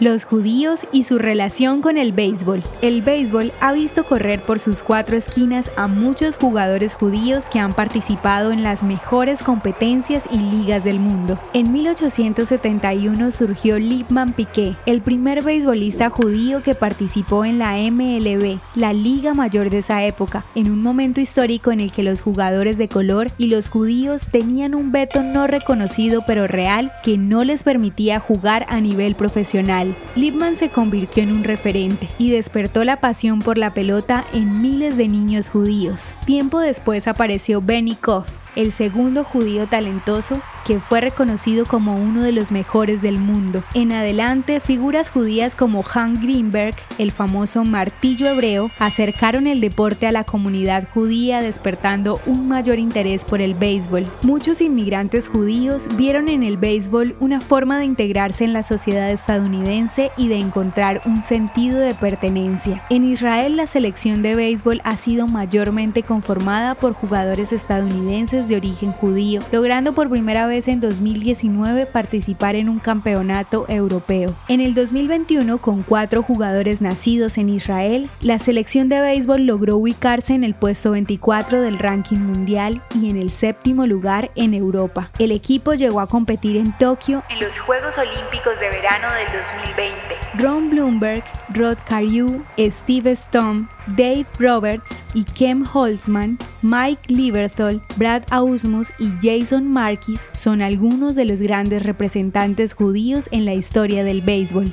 [0.00, 2.64] Los judíos y su relación con el béisbol.
[2.82, 7.72] El béisbol ha visto correr por sus cuatro esquinas a muchos jugadores judíos que han
[7.74, 11.38] participado en las mejores competencias y ligas del mundo.
[11.52, 18.92] En 1871 surgió Liebman Piquet, el primer beisbolista judío que participó en la MLB, la
[18.92, 22.88] liga mayor de esa época, en un momento histórico en el que los jugadores de
[22.88, 28.18] color y los judíos tenían un veto no reconocido pero real que no les permitía
[28.18, 29.83] jugar a nivel profesional.
[30.16, 34.96] Liebman se convirtió en un referente y despertó la pasión por la pelota en miles
[34.96, 36.14] de niños judíos.
[36.26, 42.32] Tiempo después apareció Benny Koff, el segundo judío talentoso que fue reconocido como uno de
[42.32, 43.62] los mejores del mundo.
[43.74, 50.12] En adelante, figuras judías como Han Greenberg, el famoso martillo hebreo, acercaron el deporte a
[50.12, 54.06] la comunidad judía despertando un mayor interés por el béisbol.
[54.22, 60.10] Muchos inmigrantes judíos vieron en el béisbol una forma de integrarse en la sociedad estadounidense
[60.16, 62.82] y de encontrar un sentido de pertenencia.
[62.90, 68.92] En Israel la selección de béisbol ha sido mayormente conformada por jugadores estadounidenses de origen
[68.92, 74.36] judío, logrando por primera vez en 2019 participar en un campeonato europeo.
[74.46, 80.32] En el 2021, con cuatro jugadores nacidos en Israel, la selección de béisbol logró ubicarse
[80.32, 85.10] en el puesto 24 del ranking mundial y en el séptimo lugar en Europa.
[85.18, 89.94] El equipo llegó a competir en Tokio en los Juegos Olímpicos de Verano del 2020.
[90.38, 98.92] Ron Bloomberg, Rod Carew, Steve Stone, Dave Roberts y Kem Holzman, Mike Lieberthal, Brad Ausmus
[98.98, 104.72] y Jason Marquis son algunos de los grandes representantes judíos en la historia del béisbol.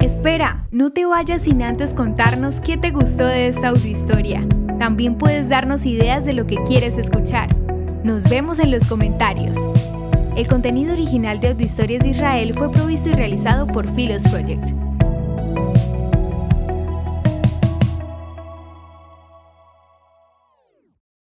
[0.00, 4.46] Espera, no te vayas sin antes contarnos qué te gustó de esta audiohistoria.
[4.78, 7.48] También puedes darnos ideas de lo que quieres escuchar.
[8.04, 9.56] Nos vemos en los comentarios.
[10.36, 14.89] El contenido original de Audiohistorias de Israel fue provisto y realizado por Philos Project.